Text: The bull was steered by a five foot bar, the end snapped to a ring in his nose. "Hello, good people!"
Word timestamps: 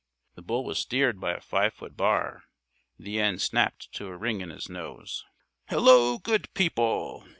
The 0.33 0.41
bull 0.41 0.63
was 0.65 0.79
steered 0.79 1.19
by 1.19 1.33
a 1.33 1.39
five 1.39 1.75
foot 1.75 1.95
bar, 1.95 2.45
the 2.97 3.19
end 3.21 3.39
snapped 3.39 3.91
to 3.91 4.07
a 4.07 4.17
ring 4.17 4.41
in 4.41 4.49
his 4.49 4.67
nose. 4.67 5.23
"Hello, 5.67 6.17
good 6.17 6.51
people!" 6.55 7.27